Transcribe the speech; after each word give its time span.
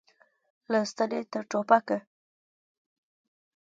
له 0.71 0.79
ستنې 0.91 1.19
تر 1.31 1.43
ټوپکه. 1.51 1.97